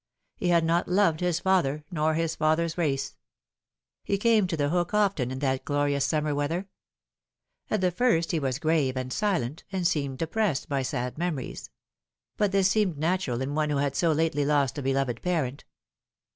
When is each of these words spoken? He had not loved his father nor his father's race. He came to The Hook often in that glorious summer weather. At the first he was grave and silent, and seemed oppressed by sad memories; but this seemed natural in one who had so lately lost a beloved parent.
He 0.35 0.47
had 0.49 0.65
not 0.65 0.87
loved 0.87 1.19
his 1.19 1.39
father 1.39 1.83
nor 1.91 2.15
his 2.15 2.35
father's 2.35 2.75
race. 2.75 3.17
He 4.03 4.17
came 4.17 4.47
to 4.47 4.57
The 4.57 4.69
Hook 4.69 4.95
often 4.95 5.29
in 5.29 5.37
that 5.37 5.63
glorious 5.63 6.05
summer 6.05 6.33
weather. 6.33 6.67
At 7.69 7.81
the 7.81 7.91
first 7.91 8.31
he 8.31 8.39
was 8.39 8.57
grave 8.57 8.97
and 8.97 9.13
silent, 9.13 9.63
and 9.71 9.87
seemed 9.87 10.19
oppressed 10.23 10.67
by 10.67 10.81
sad 10.81 11.19
memories; 11.19 11.69
but 12.35 12.51
this 12.51 12.67
seemed 12.69 12.97
natural 12.97 13.43
in 13.43 13.53
one 13.53 13.69
who 13.69 13.77
had 13.77 13.95
so 13.95 14.11
lately 14.11 14.43
lost 14.43 14.79
a 14.79 14.81
beloved 14.81 15.21
parent. 15.21 15.65